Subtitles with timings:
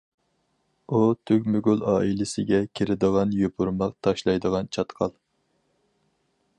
[0.91, 1.01] ئۇ
[1.31, 5.15] تۈگمىگۈل ئائىلىسىگە كىرىدىغان يوپۇرماق تاشلايدىغان چاتقال.